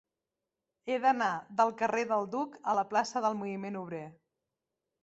He 0.91 0.95
d'anar 1.03 1.27
del 1.61 1.75
carrer 1.83 2.07
del 2.13 2.27
Duc 2.37 2.57
a 2.73 2.77
la 2.81 2.87
plaça 2.95 3.25
del 3.29 3.39
Moviment 3.45 3.81
Obrer. 3.85 4.07